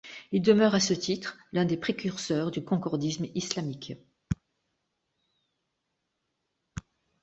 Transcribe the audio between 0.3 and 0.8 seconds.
Il demeure à